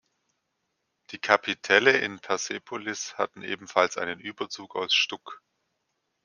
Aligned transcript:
Die 1.11 1.19
Kapitelle 1.19 1.95
in 1.99 2.17
Persepolis 2.19 3.19
hatten 3.19 3.43
ebenfalls 3.43 3.97
einen 3.99 4.19
Überzug 4.19 4.75
aus 4.75 4.95
Stuck. 4.95 5.43